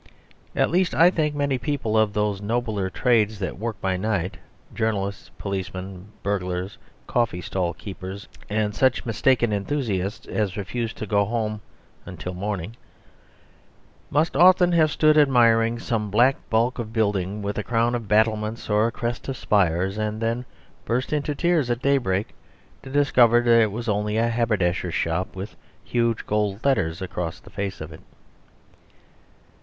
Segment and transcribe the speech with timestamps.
[0.55, 4.35] At least, I think many people of those nobler trades that work by night
[4.73, 11.61] (journalists, policemen, burglars, coffee stall keepers, and such mistaken enthusiasts as refuse to go home
[12.17, 12.75] till morning)
[14.09, 18.71] must often have stood admiring some black bulk of building with a crown of battlements
[18.71, 20.45] or a crest of spires and then
[20.83, 22.33] burst into tears at daybreak
[22.81, 27.51] to discover that it was only a haberdasher's shop with huge gold letters across the
[27.51, 28.01] face of it.